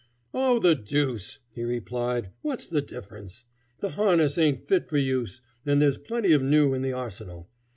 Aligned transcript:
"Oh, 0.33 0.57
the 0.57 0.73
deuce!" 0.73 1.37
he 1.51 1.61
replied. 1.63 2.31
"What's 2.41 2.65
the 2.65 2.81
difference? 2.81 3.45
The 3.81 3.91
harness 3.91 4.35
ain't 4.39 4.67
fit 4.67 4.89
for 4.89 4.97
use 4.97 5.43
and 5.63 5.79
there's 5.79 5.99
plenty 5.99 6.31
of 6.33 6.41
new 6.41 6.73
in 6.73 6.81
the 6.81 6.91
arsenal. 6.91 7.51